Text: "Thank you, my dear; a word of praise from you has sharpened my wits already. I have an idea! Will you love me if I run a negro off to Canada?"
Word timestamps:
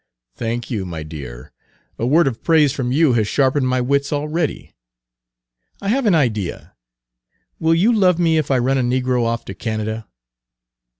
"Thank 0.35 0.71
you, 0.71 0.83
my 0.83 1.03
dear; 1.03 1.51
a 1.99 2.07
word 2.07 2.25
of 2.25 2.41
praise 2.41 2.73
from 2.73 2.91
you 2.91 3.13
has 3.13 3.27
sharpened 3.27 3.67
my 3.67 3.79
wits 3.81 4.11
already. 4.11 4.73
I 5.79 5.89
have 5.89 6.07
an 6.07 6.15
idea! 6.15 6.73
Will 7.59 7.75
you 7.75 7.93
love 7.93 8.17
me 8.17 8.39
if 8.39 8.49
I 8.49 8.57
run 8.57 8.79
a 8.79 8.81
negro 8.81 9.25
off 9.25 9.45
to 9.45 9.53
Canada?" 9.53 10.07